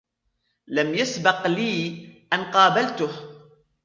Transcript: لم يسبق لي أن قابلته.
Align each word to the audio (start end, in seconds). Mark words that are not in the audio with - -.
لم 0.67 0.95
يسبق 0.95 1.47
لي 1.47 1.87
أن 2.33 2.43
قابلته. 2.43 3.09